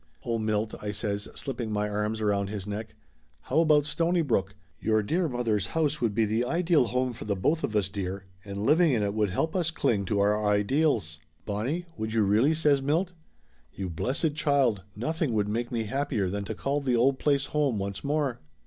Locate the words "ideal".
6.43-6.87